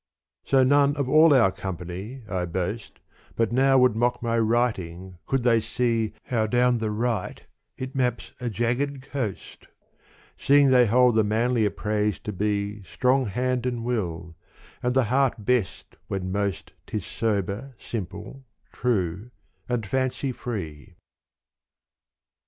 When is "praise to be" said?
11.69-12.81